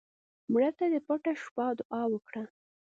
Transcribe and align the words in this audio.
مړه 0.51 0.69
ته 0.77 0.85
د 0.93 0.95
پټه 1.07 1.31
شپه 1.41 1.65
دعا 1.79 2.01
وکړه 2.13 2.43